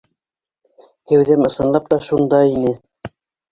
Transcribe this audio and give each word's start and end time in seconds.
Кәүҙәм 1.11 1.45
ысынлап 1.51 1.93
та 1.93 2.01
шунда 2.09 2.43
ине. 2.57 2.75